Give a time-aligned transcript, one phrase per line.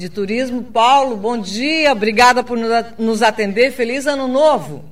[0.00, 0.64] de Turismo.
[0.72, 3.70] Paulo, bom dia, obrigada por nos atender.
[3.70, 4.88] Feliz Ano Novo.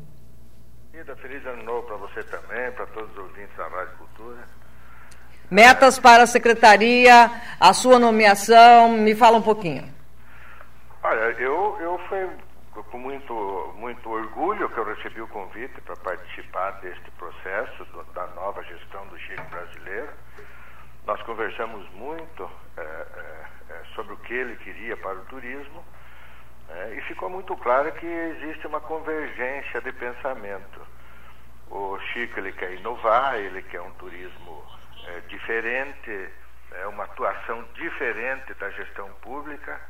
[1.23, 4.39] Feliz Ano Novo para você também, para todos os ouvintes da Rádio Cultura.
[5.51, 9.83] Metas para a secretaria, a sua nomeação, me fala um pouquinho.
[11.03, 12.29] Olha, eu, eu fui
[12.90, 18.27] com muito, muito orgulho que eu recebi o convite para participar deste processo do, da
[18.29, 20.11] nova gestão do Chile brasileiro.
[21.06, 23.06] Nós conversamos muito é,
[23.98, 25.84] sobre o que ele queria para o turismo
[26.69, 30.86] é, e ficou muito claro que existe uma convergência de pensamento.
[31.68, 34.64] O Chico ele quer inovar, ele quer um turismo
[35.04, 36.30] é, diferente,
[36.73, 39.80] é uma atuação diferente da gestão pública.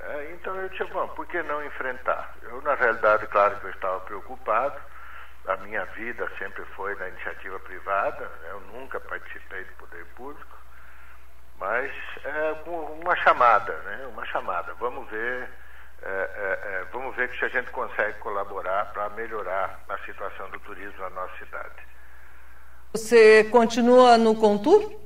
[0.00, 2.36] É, então eu disse, bom, por que não enfrentar?
[2.42, 4.78] Eu, na realidade, claro que eu estava preocupado.
[5.46, 8.50] A minha vida sempre foi na iniciativa privada, né?
[8.50, 10.57] eu nunca participei do poder público,
[11.58, 11.92] mas
[12.24, 14.08] é uma chamada, né?
[14.12, 14.72] Uma chamada.
[14.74, 15.48] Vamos ver,
[16.02, 20.60] é, é, é vamos ver se a gente consegue colaborar para melhorar a situação do
[20.60, 21.88] turismo na nossa cidade.
[22.92, 24.98] Você continua no Contur?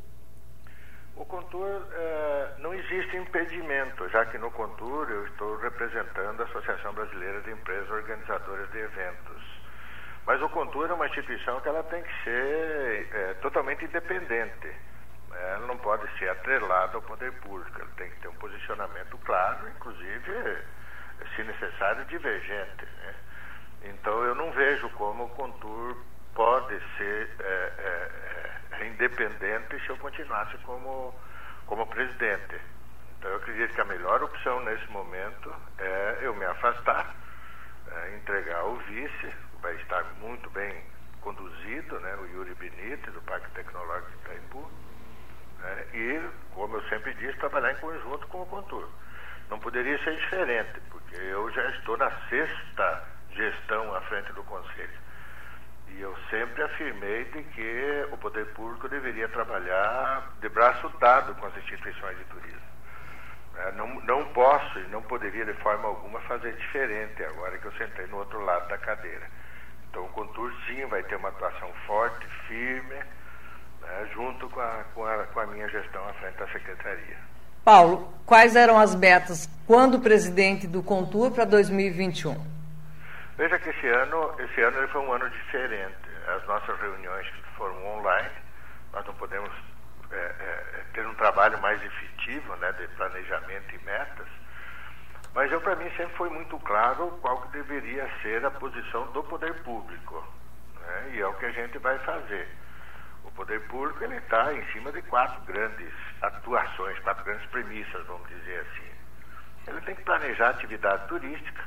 [1.16, 6.92] O Contur é, não existe impedimento, já que no Contur eu estou representando a Associação
[6.92, 9.42] Brasileira de Empresas Organizadoras de Eventos.
[10.26, 14.70] Mas o Contur é uma instituição que ela tem que ser é, totalmente independente.
[15.34, 17.80] Ela não pode ser atrelada ao poder público.
[17.80, 20.58] Ela tem que ter um posicionamento claro, inclusive,
[21.34, 22.84] se necessário, divergente.
[22.84, 23.14] Né?
[23.84, 25.96] Então eu não vejo como o Contur
[26.34, 31.14] pode ser é, é, é, independente se eu continuasse como,
[31.66, 32.60] como presidente.
[33.18, 37.14] Então eu acredito que a melhor opção nesse momento é eu me afastar,
[37.90, 40.84] é, entregar o vice, vai estar muito bem
[41.20, 44.70] conduzido, né, o Yuri Benite, do Parque Tecnológico de Itaipu,
[45.62, 46.20] né, e,
[46.54, 48.88] como eu sempre disse, trabalhar em conjunto com o Contur.
[49.48, 55.02] Não poderia ser diferente, porque eu já estou na sexta gestão à frente do Conselho.
[55.88, 61.46] E eu sempre afirmei de que o poder público deveria trabalhar de braço dado com
[61.46, 62.72] as instituições de turismo.
[63.56, 67.72] É, não, não posso e não poderia de forma alguma fazer diferente agora que eu
[67.72, 69.26] sentei no outro lado da cadeira.
[69.90, 72.98] Então o Contur sim vai ter uma atuação forte, firme,
[73.82, 77.16] né, junto com a, com, a, com a minha gestão à frente da Secretaria.
[77.64, 82.34] Paulo, quais eram as metas quando presidente do Contur para 2021?
[83.36, 85.96] Veja que esse ano, esse ano foi um ano diferente.
[86.36, 87.26] As nossas reuniões
[87.56, 88.30] foram online,
[88.92, 89.50] nós não podemos
[90.10, 94.26] é, é, ter um trabalho mais efetivo né, de planejamento e metas.
[95.34, 99.22] Mas eu, para mim, sempre foi muito claro qual que deveria ser a posição do
[99.24, 100.22] poder público.
[100.80, 102.48] Né, e é o que a gente vai fazer.
[103.24, 108.28] O poder público ele está em cima de quatro grandes atuações, quatro grandes premissas, vamos
[108.28, 108.92] dizer assim.
[109.68, 111.62] Ele tem que planejar a atividade turística,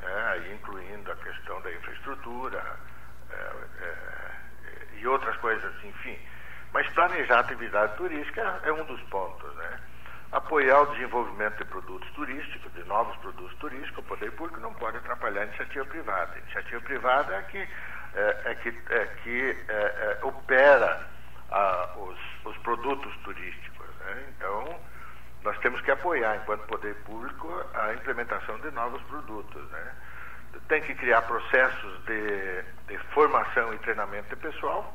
[0.00, 2.78] né, incluindo a questão da infraestrutura
[3.30, 3.34] é,
[3.82, 6.18] é, e outras coisas, enfim.
[6.72, 9.80] Mas planejar a atividade turística é um dos pontos, né?
[10.32, 14.96] Apoiar o desenvolvimento de produtos turísticos, de novos produtos turísticos, o poder público não pode
[14.98, 16.34] atrapalhar a iniciativa privada.
[16.34, 17.68] A iniciativa privada é que,
[18.14, 21.06] é, é que, é que é, opera
[21.50, 23.86] a, os, os produtos turísticos.
[24.00, 24.24] Né?
[24.36, 24.80] Então,
[25.42, 29.70] nós temos que apoiar, enquanto poder público, a implementação de novos produtos.
[29.70, 29.92] Né?
[30.68, 34.92] Tem que criar processos de, de formação e treinamento de pessoal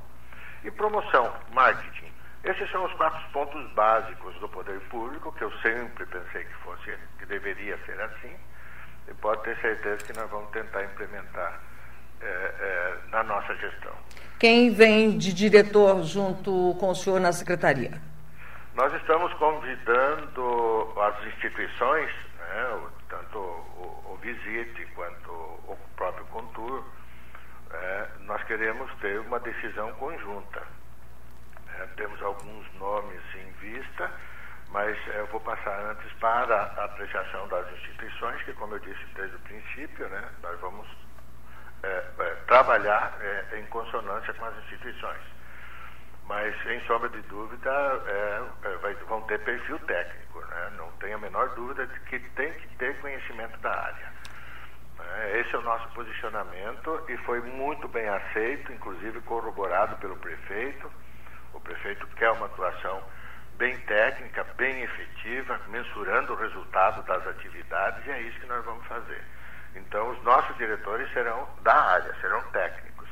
[0.63, 2.11] e promoção, marketing.
[2.43, 6.95] Esses são os quatro pontos básicos do poder público que eu sempre pensei que fosse,
[7.17, 8.35] que deveria ser assim.
[9.07, 11.59] E pode ter certeza que nós vamos tentar implementar
[13.11, 13.93] na nossa gestão.
[14.39, 18.01] Quem vem de diretor junto com o senhor na secretaria?
[18.75, 26.83] Nós estamos convidando as instituições, né, tanto o, o Visite quanto o próprio Contur,
[27.71, 30.61] é, nós queremos ter uma decisão conjunta.
[31.79, 34.11] É, temos alguns nomes em vista,
[34.71, 39.05] mas é, eu vou passar antes para a apreciação das instituições, que, como eu disse
[39.15, 41.04] desde o princípio, né, nós vamos é, é,
[42.47, 45.35] trabalhar é, em consonância com as instituições
[46.27, 50.71] mas sem sombra de dúvida é, é, vai, vão ter perfil técnico, né?
[50.77, 54.13] não tenho a menor dúvida de que tem que ter conhecimento da área.
[55.17, 60.91] É, esse é o nosso posicionamento e foi muito bem aceito, inclusive corroborado pelo prefeito.
[61.53, 63.03] O prefeito quer uma atuação
[63.57, 68.85] bem técnica, bem efetiva, mensurando o resultado das atividades e é isso que nós vamos
[68.87, 69.23] fazer.
[69.75, 73.09] Então, os nossos diretores serão da área, serão técnicos.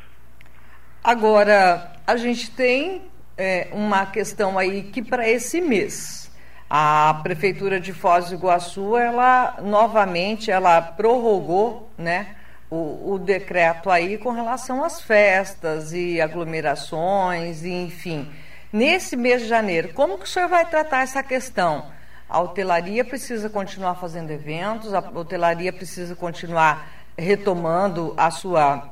[1.04, 6.31] Agora, a gente tem é, uma questão aí que para esse mês,
[6.69, 12.36] a prefeitura de Foz do Iguaçu, ela novamente, ela prorrogou, né,
[12.69, 18.31] o, o, decreto aí com relação às festas e aglomerações, e, enfim.
[18.71, 21.92] Nesse mês de janeiro, como que o senhor vai tratar essa questão?
[22.29, 26.87] A hotelaria precisa continuar fazendo eventos, a hotelaria precisa continuar
[27.17, 28.89] retomando a sua,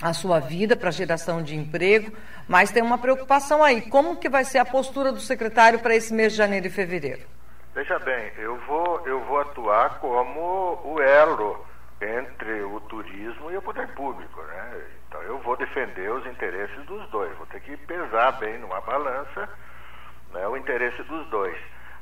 [0.00, 2.12] a sua vida para geração de emprego,
[2.46, 3.82] mas tem uma preocupação aí.
[3.82, 7.26] Como que vai ser a postura do secretário para esse mês de janeiro e fevereiro?
[7.74, 11.64] Veja bem, eu vou, eu vou atuar como o elo
[12.00, 14.82] entre o turismo e o poder público, né?
[15.08, 19.48] Então eu vou defender os interesses dos dois, vou ter que pesar bem numa balança
[20.32, 21.56] né, o interesse dos dois.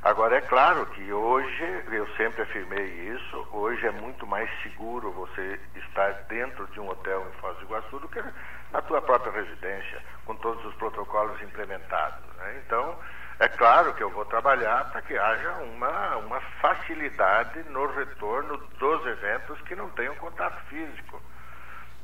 [0.06, 5.58] Agora, é claro que hoje, eu sempre afirmei isso, hoje é muito mais seguro você
[5.75, 8.23] estar dentro de um hotel em Foz do Iguaçu do que
[8.70, 12.25] na tua própria residência, com todos os protocolos implementados.
[12.37, 12.62] Né?
[12.64, 12.97] Então,
[13.41, 19.06] é claro que eu vou trabalhar para que haja uma, uma facilidade no retorno dos
[19.06, 21.20] eventos que não tenham contato físico,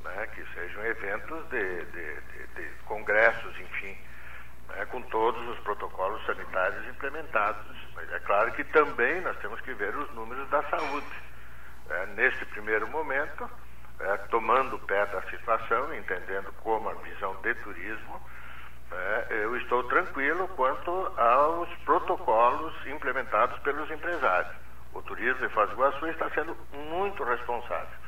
[0.02, 0.26] né?
[0.34, 3.60] que sejam eventos de, de, de, de congressos,
[4.92, 7.64] com todos os protocolos sanitários implementados.
[7.94, 11.06] Mas é claro que também nós temos que ver os números da saúde.
[11.90, 13.50] É, neste primeiro momento,
[13.98, 18.20] é, tomando pé da situação, entendendo como a visão de turismo,
[18.92, 24.54] é, eu estou tranquilo quanto aos protocolos implementados pelos empresários.
[24.92, 28.02] O turismo de Foz do Iguaçu está sendo muito responsável.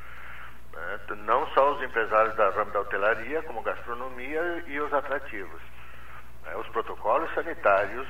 [0.77, 5.63] É, não só os empresários da rama da hotelaria, como gastronomia e os atrativos.
[6.45, 8.07] Né, os protocolos sanitários,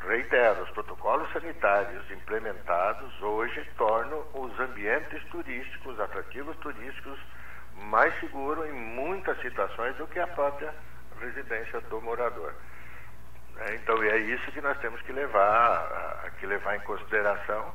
[0.00, 7.18] reitero, os protocolos sanitários implementados hoje tornam os ambientes turísticos, atrativos turísticos,
[7.74, 10.74] mais seguros em muitas situações do que a própria
[11.20, 12.54] residência do morador.
[13.54, 17.72] Né, então é isso que nós temos que levar, que levar em consideração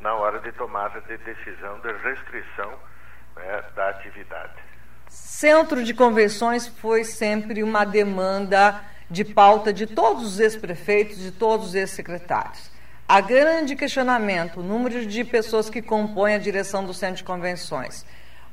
[0.00, 2.78] na hora de tomada de decisão de restrição
[3.34, 4.62] né, da atividade.
[5.08, 11.68] Centro de convenções foi sempre uma demanda de pauta de todos os ex-prefeitos, de todos
[11.68, 12.70] os ex-secretários.
[13.08, 18.04] A grande questionamento, o número de pessoas que compõem a direção do Centro de Convenções.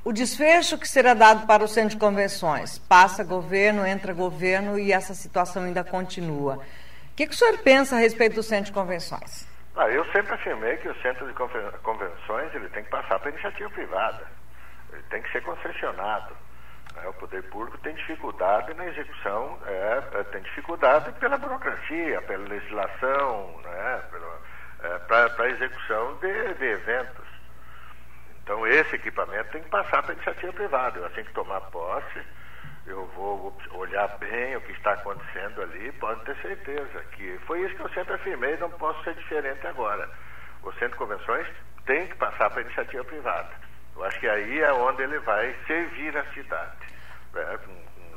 [0.05, 2.77] O desfecho que será dado para o Centro de Convenções.
[2.77, 6.55] Passa governo, entra governo e essa situação ainda continua.
[6.55, 9.47] O que, que o senhor pensa a respeito do Centro de Convenções?
[9.75, 13.69] Ah, eu sempre afirmei que o Centro de Convenções ele tem que passar para iniciativa
[13.71, 14.27] privada.
[14.91, 16.35] Ele tem que ser concessionado.
[16.95, 17.07] Né?
[17.07, 23.59] O poder público tem dificuldade na execução, é, é tem dificuldade pela burocracia, pela legislação,
[23.63, 24.03] né?
[24.83, 27.25] é, para a execução de, de, eventos.
[28.43, 30.99] Então, esse equipamento tem que passar para a iniciativa privada.
[30.99, 32.21] Eu, assim que tomar posse,
[32.85, 37.75] eu vou olhar bem o que está acontecendo ali, pode ter certeza que foi isso
[37.75, 40.09] que eu sempre afirmei, não posso ser diferente agora.
[40.61, 41.47] O Centro de Convenções
[41.85, 43.49] tem que passar para a iniciativa privada.
[43.95, 46.82] Eu acho que aí é onde ele vai servir a cidade.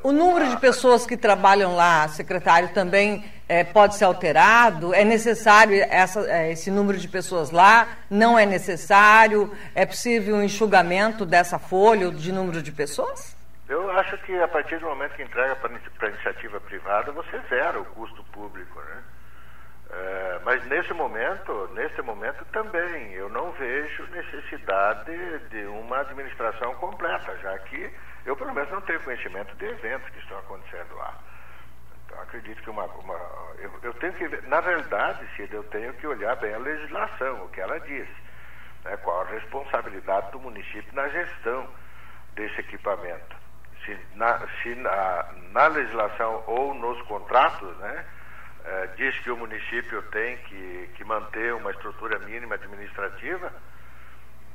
[0.03, 4.93] O número de pessoas que trabalham lá, secretário, também é, pode ser alterado?
[4.93, 7.87] É necessário essa, é, esse número de pessoas lá?
[8.09, 9.51] Não é necessário?
[9.73, 13.35] É possível um enxugamento dessa folha de número de pessoas?
[13.67, 17.79] Eu acho que a partir do momento que entrega para a iniciativa privada, você zera
[17.79, 19.03] o custo público, né?
[19.89, 27.37] É, mas nesse momento, nesse momento também, eu não vejo necessidade de uma administração completa,
[27.41, 27.89] já que
[28.27, 31.17] eu pelo menos não tenho conhecimento de eventos que estão acontecendo lá.
[32.05, 32.83] Então acredito que uma.
[32.83, 33.15] uma
[33.57, 37.49] eu, eu, tenho que na realidade, Cida, eu tenho que olhar bem a legislação, o
[37.49, 38.07] que ela diz.
[38.83, 41.67] Né, qual a responsabilidade do município na gestão
[42.35, 43.35] desse equipamento.
[43.85, 48.05] Se na, se na, na legislação ou nos contratos, né?
[48.65, 53.53] Eh, diz que o município tem que, que manter uma estrutura mínima administrativa,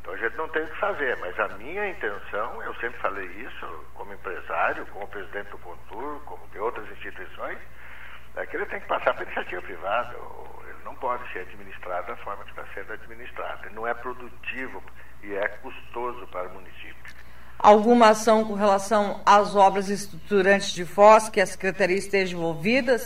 [0.03, 3.25] então a gente não tem o que fazer, mas a minha intenção, eu sempre falei
[3.25, 7.57] isso como empresário, como presidente do Contur, como de outras instituições,
[8.35, 10.17] é que ele tem que passar para iniciativa privada,
[10.69, 13.65] ele não pode ser administrado da forma que está sendo administrado.
[13.67, 14.83] Ele não é produtivo
[15.23, 17.15] e é custoso para o município.
[17.57, 22.97] Alguma ação com relação às obras estruturantes de Foz que a Secretaria esteja envolvida?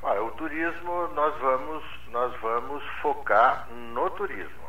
[0.00, 4.68] Olha, o turismo, nós vamos, nós vamos focar no turismo.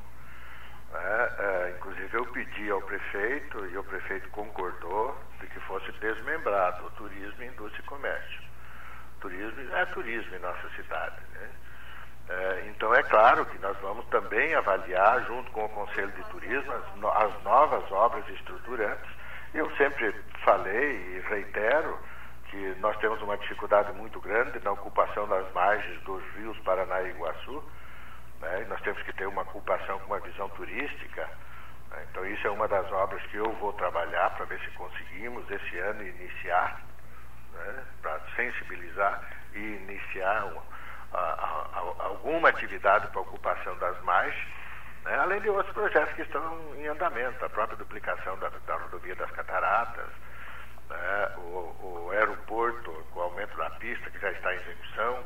[0.92, 1.30] Né?
[1.38, 6.92] É, inclusive eu pedi ao prefeito e o prefeito concordou de que fosse desmembrado o
[6.92, 8.42] turismo, indústria e comércio.
[9.22, 11.18] Turismo é turismo em nossa cidade.
[11.34, 11.50] Né?
[12.30, 16.72] É, então é claro que nós vamos também avaliar, junto com o Conselho de Turismo,
[16.72, 19.10] as, no, as novas obras estruturantes.
[19.54, 21.98] Eu sempre falei e reitero
[22.50, 27.10] que nós temos uma dificuldade muito grande na ocupação das margens dos rios Paraná e
[27.10, 27.64] Iguaçu.
[28.42, 28.66] Né?
[28.70, 31.30] Nós temos que ter uma ocupação com uma visão turística.
[31.92, 32.06] Né?
[32.10, 35.78] Então, isso é uma das obras que eu vou trabalhar para ver se conseguimos esse
[35.80, 36.82] ano iniciar,
[37.54, 37.86] né?
[38.02, 39.22] para sensibilizar
[39.54, 40.64] e iniciar uma,
[41.14, 44.48] a, a, a, alguma atividade para ocupação das margens,
[45.04, 45.18] né?
[45.18, 49.32] além de outros projetos que estão em andamento, a própria duplicação da, da rodovia das
[49.32, 50.10] Cataratas,
[50.90, 51.34] né?
[51.38, 55.24] o, o aeroporto com o aumento da pista que já está em execução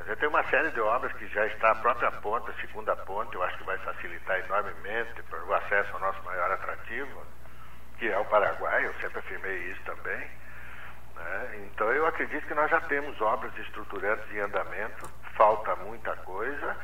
[0.00, 3.34] Dizer, tem uma série de obras que já está a própria ponte, a segunda ponte,
[3.34, 7.22] eu acho que vai facilitar enormemente o acesso ao nosso maior atrativo,
[7.98, 10.26] que é o Paraguai, eu sempre afirmei isso também.
[11.16, 11.66] Né?
[11.66, 16.76] Então eu acredito que nós já temos obras estruturantes em andamento, falta muita coisa,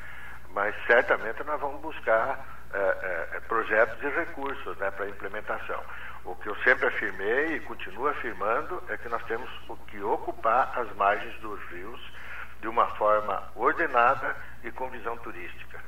[0.50, 2.44] mas certamente nós vamos buscar
[2.74, 5.82] é, é projetos e recursos né, para implementação.
[6.22, 9.48] O que eu sempre afirmei e continuo afirmando é que nós temos
[9.86, 12.15] que ocupar as margens dos rios
[12.60, 15.78] de uma forma ordenada e com visão turística.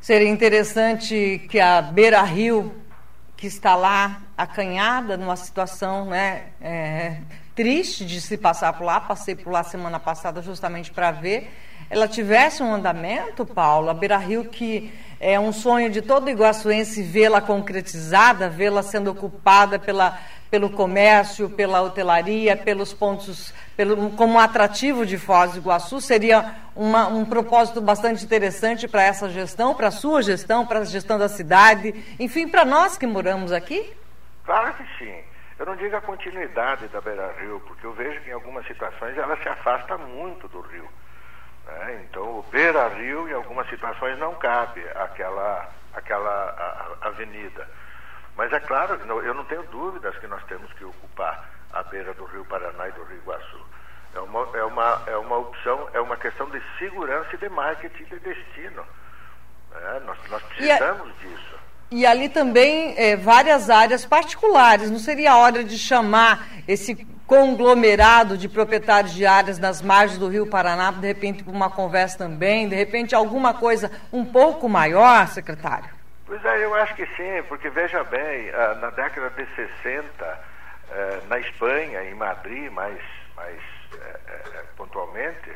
[0.00, 2.74] Seria interessante que a Beira Rio,
[3.36, 7.18] que está lá acanhada, numa situação né, é,
[7.54, 11.50] triste de se passar por lá, passei por lá semana passada justamente para ver,
[11.90, 17.02] ela tivesse um andamento, Paulo, a Beira Rio que é um sonho de todo iguaçuense
[17.02, 20.18] vê-la concretizada, vê-la sendo ocupada pela
[20.50, 27.08] pelo comércio, pela hotelaria, pelos pontos, pelo, como atrativo de Foz do Iguaçu, seria uma,
[27.08, 31.28] um propósito bastante interessante para essa gestão, para a sua gestão, para a gestão da
[31.28, 33.94] cidade, enfim, para nós que moramos aqui?
[34.44, 35.22] Claro que sim.
[35.58, 39.18] Eu não digo a continuidade da Beira Rio, porque eu vejo que em algumas situações
[39.18, 40.88] ela se afasta muito do rio.
[41.66, 42.04] Né?
[42.08, 47.68] Então, o Beira Rio, em algumas situações, não cabe aquela, aquela avenida.
[48.38, 52.24] Mas é claro, eu não tenho dúvidas que nós temos que ocupar a beira do
[52.24, 53.66] Rio Paraná e do Rio Iguaçu.
[54.14, 58.04] É uma, é uma, é uma opção, é uma questão de segurança e de marketing
[58.04, 58.84] de destino.
[59.74, 61.54] É, nós, nós precisamos e a, disso.
[61.90, 64.88] E ali também é, várias áreas particulares.
[64.88, 66.94] Não seria a hora de chamar esse
[67.26, 72.16] conglomerado de proprietários de áreas nas margens do Rio Paraná, de repente, para uma conversa
[72.16, 75.97] também, de repente, alguma coisa um pouco maior, secretário?
[76.28, 80.38] Pois é, eu acho que sim, porque veja bem, ah, na década de 60,
[80.90, 83.00] eh, na Espanha, em Madrid, mais,
[83.34, 83.58] mais
[83.94, 85.50] eh, eh, pontualmente,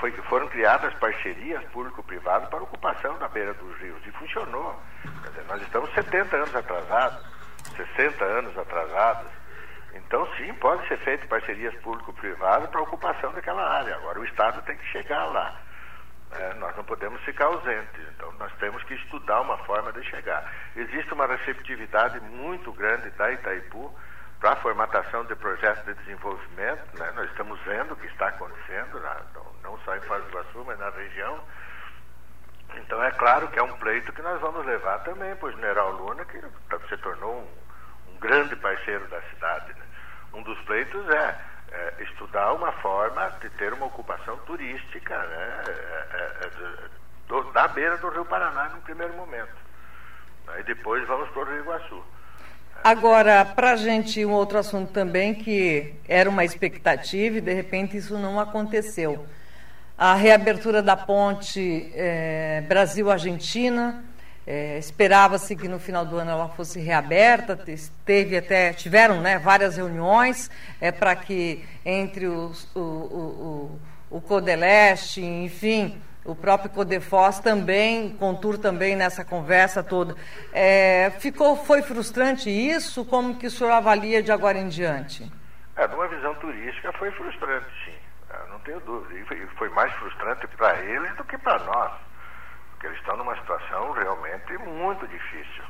[0.00, 4.80] foi, foram criadas parcerias público-privado para ocupação da beira dos rios e funcionou.
[5.02, 7.26] Dizer, nós estamos 70 anos atrasados,
[7.76, 9.30] 60 anos atrasados.
[9.92, 13.96] Então, sim, pode ser feito parcerias público-privado para ocupação daquela área.
[13.96, 15.60] Agora, o Estado tem que chegar lá.
[16.36, 20.52] É, nós não podemos ficar ausentes, então nós temos que estudar uma forma de chegar.
[20.74, 23.94] Existe uma receptividade muito grande da Itaipu
[24.40, 27.12] para a formatação de projetos de desenvolvimento, né?
[27.14, 29.16] nós estamos vendo o que está acontecendo, na,
[29.62, 31.40] não, só em Foz do Iguaçu, mas na região.
[32.76, 35.92] Então é claro que é um pleito que nós vamos levar também para o general
[35.92, 36.40] Luna, que
[36.88, 39.72] se tornou um, um grande parceiro da cidade.
[39.72, 39.86] Né?
[40.32, 41.38] Um dos pleitos é
[41.74, 48.08] é, estudar uma forma de ter uma ocupação turística né, é, é, da beira do
[48.10, 49.54] Rio Paraná no primeiro momento.
[50.48, 52.04] Aí depois vamos para o Rio Iguaçu.
[52.82, 57.96] Agora, para a gente, um outro assunto também que era uma expectativa e de repente
[57.96, 59.26] isso não aconteceu.
[59.96, 61.90] A reabertura da ponte
[62.68, 64.04] Brasil-Argentina
[64.46, 67.58] é, Esperava-se que no final do ano ela fosse reaberta,
[68.04, 73.78] teve até, tiveram né, várias reuniões é, para que entre os, o, o,
[74.10, 80.14] o, o Codeleste, enfim, o próprio Codefós também, Contur também nessa conversa toda.
[80.52, 83.04] É, ficou, foi frustrante isso?
[83.04, 85.30] Como que o senhor avalia de agora em diante?
[85.76, 87.94] É, numa visão turística foi frustrante, sim.
[88.30, 89.18] Eu não tenho dúvida.
[89.18, 91.92] E foi, foi mais frustrante para eles do que para nós
[92.84, 95.64] porque eles estão numa situação realmente muito difícil.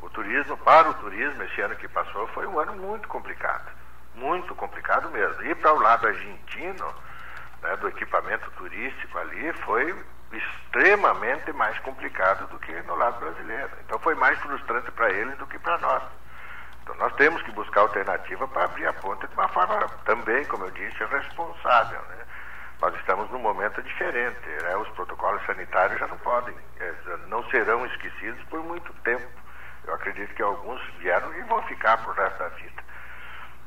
[0.00, 3.70] O turismo, para o turismo, esse ano que passou foi um ano muito complicado.
[4.14, 5.42] Muito complicado mesmo.
[5.44, 6.94] E para o lado argentino,
[7.62, 9.94] né, do equipamento turístico ali, foi
[10.32, 13.70] extremamente mais complicado do que no lado brasileiro.
[13.84, 16.02] Então foi mais frustrante para eles do que para nós.
[16.82, 20.64] Então nós temos que buscar alternativa para abrir a ponte de uma forma também, como
[20.64, 22.00] eu disse, responsável.
[22.02, 22.24] Né?
[22.80, 24.48] Nós estamos num momento diferente.
[24.62, 24.76] Né?
[24.76, 26.54] Os protocolos sanitários já não podem,
[27.28, 29.28] não serão esquecidos por muito tempo.
[29.84, 32.82] Eu acredito que alguns vieram e vão ficar por resto da vida,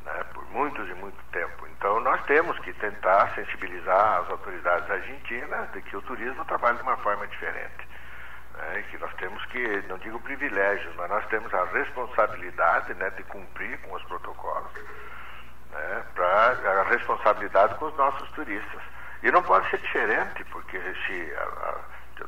[0.06, 0.24] né?
[0.34, 1.68] por muitos e muito tempo.
[1.68, 6.84] Então nós temos que tentar sensibilizar as autoridades argentinas de que o turismo trabalha de
[6.84, 7.88] uma forma diferente.
[8.56, 8.84] Né?
[8.90, 13.80] que nós temos que, não digo privilégios, mas nós temos a responsabilidade né, de cumprir
[13.82, 14.72] com os protocolos,
[15.72, 18.93] né, para a responsabilidade com os nossos turistas.
[19.24, 20.78] E não pode ser diferente, porque
[21.08, 21.34] se,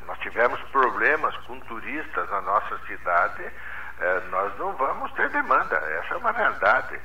[0.07, 3.51] nós tivemos problemas com turistas na nossa cidade,
[3.99, 5.75] é, nós não vamos ter demanda.
[5.75, 6.99] Essa é uma realidade.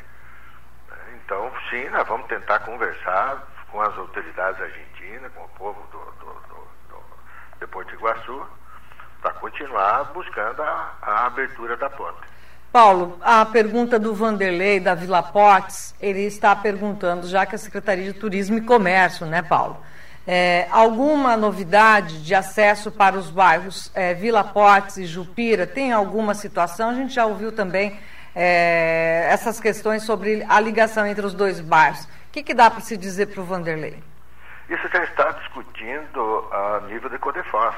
[1.14, 6.34] Então, sim, nós vamos tentar conversar com as autoridades argentinas, com o povo do, do,
[6.40, 7.04] do, do
[7.58, 8.46] de Porto Iguaçu,
[9.20, 12.29] para continuar buscando a, a abertura da ponte.
[12.72, 18.04] Paulo, a pergunta do Vanderlei da Vila Portes, ele está perguntando, já que a Secretaria
[18.04, 19.76] de Turismo e Comércio, né, Paulo?
[20.24, 25.66] É, alguma novidade de acesso para os bairros é, Vila Portes e Jupira?
[25.66, 26.90] Tem alguma situação?
[26.90, 27.98] A gente já ouviu também
[28.36, 32.04] é, essas questões sobre a ligação entre os dois bairros.
[32.04, 33.98] O que, que dá para se dizer para o Vanderlei?
[34.68, 37.74] Isso já está discutindo a nível de Codefós.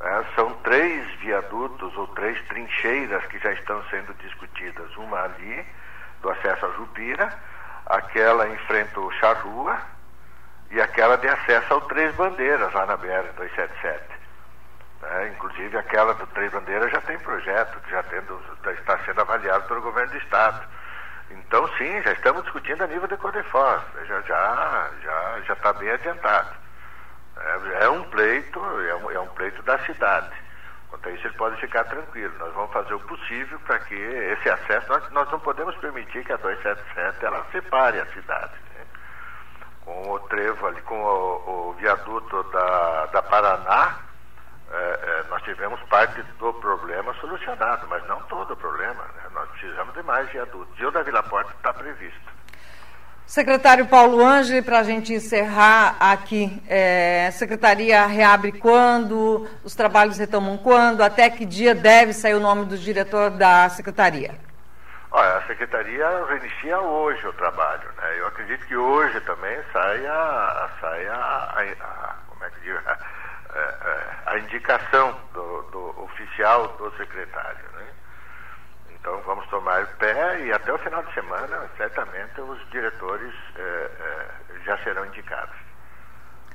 [0.00, 4.94] É, são três viadutos ou três trincheiras que já estão sendo discutidas.
[4.96, 5.66] Uma ali,
[6.20, 7.32] do acesso a Jupira,
[7.86, 9.78] aquela em frente ao Charrua
[10.70, 14.00] e aquela de acesso ao Três Bandeiras, lá na BR-277.
[15.02, 19.66] É, inclusive aquela do Três Bandeiras já tem projeto, já, tendo, já está sendo avaliado
[19.68, 20.66] pelo governo do Estado.
[21.30, 25.90] Então, sim, já estamos discutindo a nível de Codefós, já está já, já, já bem
[25.90, 26.65] adiantado.
[27.46, 30.34] É, é um pleito, é um, é um, pleito da cidade.
[30.88, 32.34] Quanto a isso, ele pode ficar tranquilo.
[32.38, 36.32] Nós vamos fazer o possível para que esse acesso, nós, nós, não podemos permitir que
[36.32, 38.52] a 277 ela separe a cidade.
[38.74, 38.84] Né?
[39.84, 43.98] Com o trevo ali, com o, o viaduto da, da Paraná,
[44.70, 49.04] é, é, nós tivemos parte do problema solucionado, mas não todo o problema.
[49.04, 49.22] Né?
[49.32, 50.78] Nós precisamos de mais viadutos.
[50.78, 52.35] E o da Vila Porta está previsto.
[53.26, 60.56] Secretário Paulo Ângelo, para a gente encerrar aqui, é, Secretaria reabre quando, os trabalhos retomam
[60.56, 64.32] quando, até que dia deve sair o nome do diretor da Secretaria?
[65.10, 68.20] Olha, a Secretaria reinicia hoje o trabalho, né?
[68.20, 72.92] Eu acredito que hoje também saia, saia a, a, como é que diz, a,
[74.28, 77.75] a, a indicação do, do oficial do secretário, né?
[79.06, 83.90] Então vamos tomar o pé e até o final de semana, certamente, os diretores eh,
[84.00, 84.28] eh,
[84.64, 85.54] já serão indicados.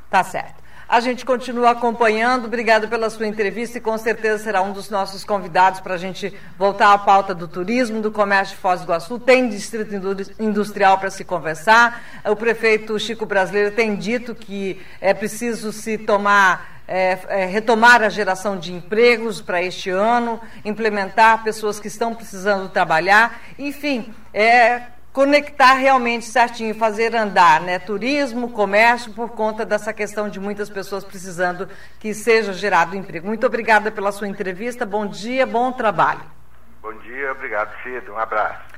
[0.10, 0.62] Tá certo.
[0.86, 2.48] A gente continua acompanhando.
[2.48, 6.38] Obrigado pela sua entrevista e com certeza será um dos nossos convidados para a gente
[6.58, 9.18] voltar à pauta do turismo, do comércio de Foz do Iguaçu.
[9.18, 9.96] Tem distrito
[10.38, 12.04] industrial para se conversar.
[12.26, 18.10] O prefeito Chico Brasileiro tem dito que é preciso se tomar é, é, retomar a
[18.10, 25.74] geração de empregos para este ano, implementar pessoas que estão precisando trabalhar, enfim, é, conectar
[25.74, 27.80] realmente certinho, fazer andar, né?
[27.80, 31.68] Turismo, comércio, por conta dessa questão de muitas pessoas precisando
[32.00, 33.28] que seja gerado emprego.
[33.28, 36.22] Muito obrigada pela sua entrevista, bom dia, bom trabalho.
[36.82, 38.71] Bom dia, obrigado, Cid, um abraço.